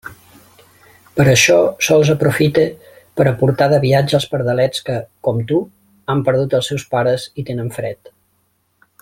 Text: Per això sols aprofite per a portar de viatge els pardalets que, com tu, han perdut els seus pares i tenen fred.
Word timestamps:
Per 1.19 1.25
això 1.33 1.57
sols 1.87 2.09
aprofite 2.13 2.63
per 3.21 3.27
a 3.31 3.33
portar 3.43 3.67
de 3.75 3.79
viatge 3.85 4.17
els 4.21 4.27
pardalets 4.33 4.83
que, 4.89 4.97
com 5.29 5.45
tu, 5.53 5.61
han 6.15 6.25
perdut 6.31 6.57
els 6.61 6.73
seus 6.73 6.89
pares 6.97 7.29
i 7.43 7.47
tenen 7.53 7.71
fred. 7.79 8.13